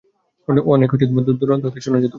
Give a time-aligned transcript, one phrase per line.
[0.67, 0.89] অনেক
[1.19, 2.09] দূর-দূরান্ত হতে শোনা যেত।